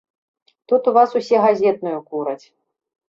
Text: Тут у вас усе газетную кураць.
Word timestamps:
Тут 0.67 0.87
у 0.87 0.93
вас 0.97 1.13
усе 1.21 1.41
газетную 1.45 1.95
кураць. 2.09 2.43